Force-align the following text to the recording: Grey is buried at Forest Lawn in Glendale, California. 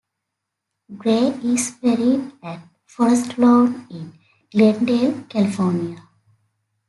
Grey 0.97 1.27
is 1.43 1.75
buried 1.79 2.31
at 2.41 2.59
Forest 2.87 3.37
Lawn 3.37 3.85
in 3.91 4.17
Glendale, 4.51 5.25
California. 5.29 6.01